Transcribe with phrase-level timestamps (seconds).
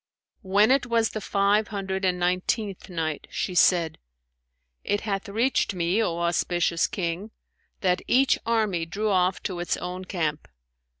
[0.41, 3.99] When it was the Five Hundred and Nineteenth Night, She said,
[4.83, 7.29] It hath reached me, O auspicious King,
[7.81, 10.47] that "each army drew off to its own camp.